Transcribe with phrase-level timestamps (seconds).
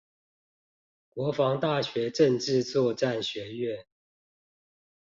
[1.09, 3.85] 國防大學政治作戰學院